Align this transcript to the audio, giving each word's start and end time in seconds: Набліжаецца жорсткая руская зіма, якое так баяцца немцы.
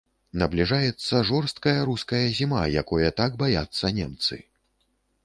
Набліжаецца 0.43 1.19
жорсткая 1.31 1.75
руская 1.89 2.21
зіма, 2.39 2.63
якое 2.81 3.07
так 3.21 3.37
баяцца 3.43 3.85
немцы. 3.99 4.35